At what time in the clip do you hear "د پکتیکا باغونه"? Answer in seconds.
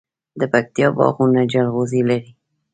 0.39-1.41